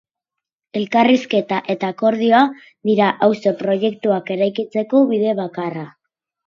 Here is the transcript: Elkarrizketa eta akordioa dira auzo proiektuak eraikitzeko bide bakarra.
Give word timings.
Elkarrizketa 0.79 1.59
eta 1.75 1.91
akordioa 1.95 2.41
dira 2.91 3.13
auzo 3.29 3.57
proiektuak 3.63 4.37
eraikitzeko 4.39 5.09
bide 5.15 5.41
bakarra. 5.45 5.91